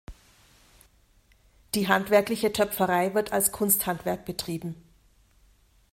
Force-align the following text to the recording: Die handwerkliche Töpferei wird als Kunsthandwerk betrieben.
Die 1.75 1.87
handwerkliche 1.87 2.51
Töpferei 2.51 3.13
wird 3.13 3.31
als 3.33 3.51
Kunsthandwerk 3.51 4.25
betrieben. 4.25 4.73